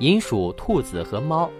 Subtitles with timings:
[0.00, 1.50] 银鼠、兔子和猫。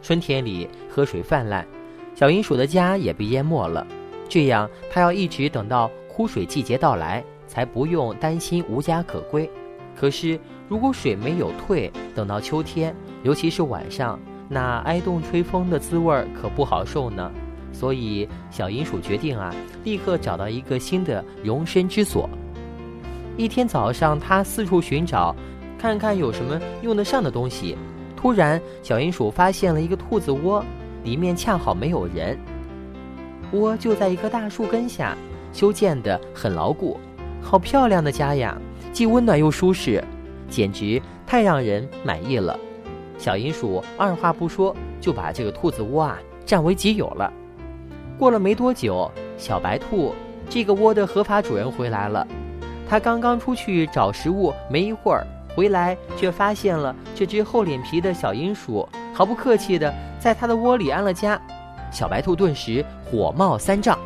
[0.00, 1.66] 春天里河水泛滥，
[2.14, 3.86] 小银鼠的家也被淹没了。
[4.28, 9.50] 这样，它要一直等到枯水季节到来，才不用担心无家可归。
[9.96, 10.38] 可是，
[10.68, 12.94] 如果水没有退，等到秋天，
[13.24, 17.32] 尤其是晚上，那挨冻吹风的滋味可不好受呢。
[17.72, 19.52] 所以，小银鼠决定啊，
[19.82, 22.30] 立刻找到一个新的容身之所。
[23.36, 25.34] 一天早上，它四处寻找，
[25.78, 27.78] 看看有什么用得上的东西。
[28.16, 30.64] 突然，小鼹鼠发现了一个兔子窝，
[31.04, 32.36] 里面恰好没有人。
[33.52, 35.16] 窝就在一棵大树根下，
[35.52, 36.98] 修建得很牢固，
[37.40, 38.58] 好漂亮的家呀！
[38.92, 40.02] 既温暖又舒适，
[40.50, 42.58] 简直太让人满意了。
[43.16, 47.32] 小鼹鼠二话不说就把这个兔子窝啊占为己有了。
[48.18, 50.12] 过了没多久，小白兔
[50.50, 52.26] 这个窝的合法主人回来了，
[52.88, 55.24] 他刚刚出去找食物，没一会儿。
[55.58, 61.36] 回来却发现了这只厚脸皮的小鼹鼠，毫不客气地在它的窝里安了家。
[61.90, 63.98] 小白兔顿时火冒三丈，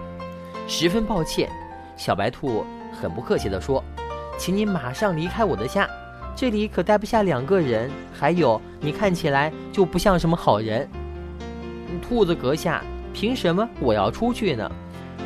[0.67, 1.50] 十分抱歉。
[1.94, 2.64] 小白兔
[2.98, 3.84] 很不客气地说
[4.41, 5.86] ：“请你马上离开我的家，
[6.34, 7.91] 这里可待不下两个人。
[8.19, 10.89] 还有，你看起来就不像什么好人。”
[12.00, 14.72] 兔子阁下，凭什么我要出去呢？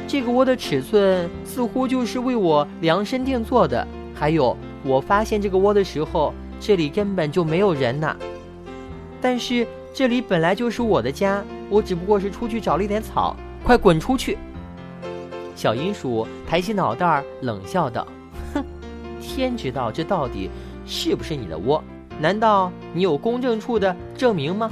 [0.09, 3.87] 这个窝的尺寸似乎就是为我量身定做的。
[4.13, 4.57] 还有。
[4.87, 8.17] 我发现这个窝的时候，这里根本就没有人呐。
[9.21, 13.37] 但是这里本来就是我的家，我只不过是出去找了一点草。
[13.65, 14.39] 快滚出去！
[15.57, 18.07] 小银鼠抬起脑袋冷笑道：
[18.55, 18.65] “哼，
[19.21, 20.49] 天知道这到底
[20.87, 21.83] 是不是你的窝？
[22.21, 24.71] 难道你有公证处的证明吗？”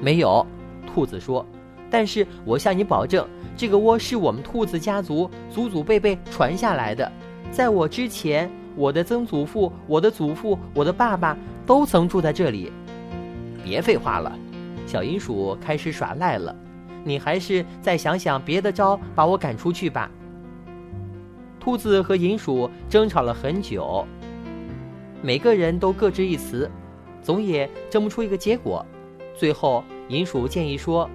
[0.00, 0.46] 没有，
[0.86, 1.44] 兔子说。
[1.90, 7.10] 但是我向你保证，这个窝是我们兔子家族祖祖辈辈传下来的，
[7.50, 8.48] 在我之前。
[8.76, 12.72] 我的曾祖父、我的祖父、我的爸爸都曾住在这里。
[13.62, 14.32] 别废话了，
[14.86, 16.54] 小银鼠开始耍赖了。
[17.04, 20.10] 你还是再想想别的招，把我赶出去吧。
[21.58, 24.06] 兔子和银鼠争吵了很久，
[25.22, 26.70] 每个人都各执一词，
[27.22, 28.84] 总也争不出一个结果。
[29.36, 31.08] 最后，银鼠建议说：“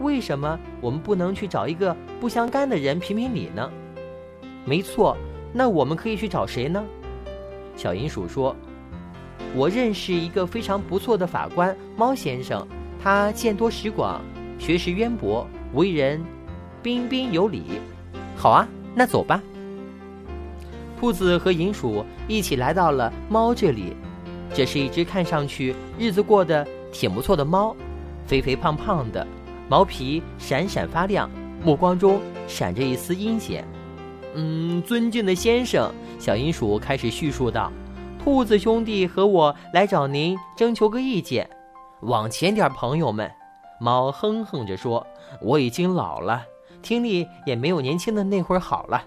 [0.00, 3.70] 为什么我们不能去找一个不相干的人评评理呢？”
[4.64, 5.16] 没错。
[5.52, 6.82] 那我们可以去找谁呢？
[7.76, 8.54] 小银鼠说
[9.54, 12.66] ：“我认识一个非常不错的法官猫先生，
[13.02, 14.20] 他见多识广，
[14.58, 16.22] 学识渊博，为人
[16.82, 17.64] 彬彬有礼。”
[18.36, 19.42] 好啊，那走吧。
[20.98, 23.94] 兔子和银鼠一起来到了猫这里。
[24.54, 27.74] 这是一只看上去日子过得挺不错的猫，
[28.26, 29.26] 肥肥胖胖的，
[29.68, 31.30] 毛皮闪闪发亮，
[31.64, 33.64] 目光中闪着一丝阴险。
[34.34, 37.70] 嗯，尊敬的先生，小鼹鼠开始叙述道
[38.22, 41.48] ：“兔子兄弟和我来找您征求个意见。”
[42.00, 43.30] 往前点，朋友们。
[43.78, 45.04] 猫哼哼着说
[45.42, 46.42] ：“我已经老了，
[46.82, 49.04] 听力也没有年轻的那会儿好了。”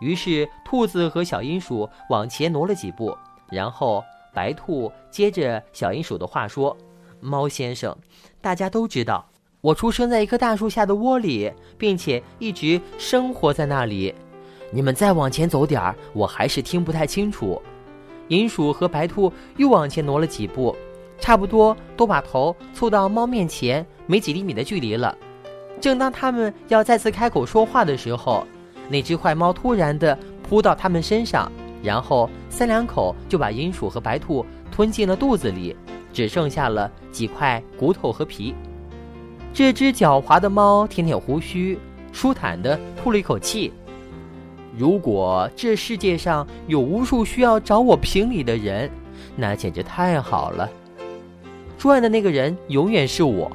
[0.00, 3.16] 于是，兔子和小鼹鼠往前挪了几步，
[3.50, 6.76] 然后白兔接着小鼹鼠的话说
[7.18, 7.96] ：“猫先生，
[8.40, 9.26] 大家都知道。”
[9.62, 14.14] 我出生在一棵大树下的窝里，并且一直生活在那里。
[14.70, 17.60] 你们再往前走点儿，我还是听不太清楚。
[18.28, 20.74] 银鼠和白兔又往前挪了几步，
[21.18, 25.14] 差不多都把头凑到猫面前没几厘米的距离了。
[25.78, 28.46] 正当他们要再次开口说话的时候，
[28.88, 35.76] 那只坏猫突然的扑到他们身上，然后三两口就把银鼠和白兔吞进了肚子里，
[36.14, 38.54] 只剩下了几块骨头和皮。
[39.52, 41.78] 这只狡猾的猫舔舔胡须，
[42.12, 43.72] 舒坦的吐了一口气。
[44.76, 48.90] 如果这世界上有无数需要找我评理的人，
[49.36, 50.70] 那简直太好了。
[51.76, 53.50] 赚的那个人永远是我。